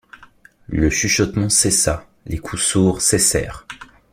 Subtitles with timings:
[0.65, 3.67] Le chuchotement cessa, les coups sourds cessèrent.